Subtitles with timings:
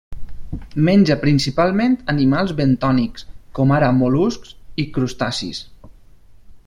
[0.87, 3.27] Menja principalment animals bentònics,
[3.59, 5.63] com ara mol·luscs i crustacis.